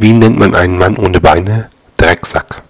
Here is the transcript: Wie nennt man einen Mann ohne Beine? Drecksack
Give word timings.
Wie 0.00 0.14
nennt 0.14 0.38
man 0.38 0.54
einen 0.54 0.78
Mann 0.78 0.96
ohne 0.96 1.20
Beine? 1.20 1.68
Drecksack 1.98 2.62